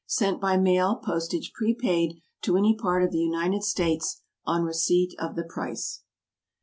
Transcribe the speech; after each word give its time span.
_Sent 0.09 0.39
by 0.41 0.57
mail, 0.57 0.95
postage 0.95 1.53
prepaid, 1.53 2.23
to 2.41 2.57
any 2.57 2.75
part 2.75 3.03
of 3.03 3.11
the 3.11 3.19
United 3.19 3.63
States, 3.63 4.23
on 4.45 4.63
receipt 4.63 5.13
of 5.19 5.35
the 5.35 5.43
price. 5.43 6.01